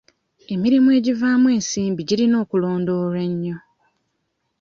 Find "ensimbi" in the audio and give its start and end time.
1.57-2.01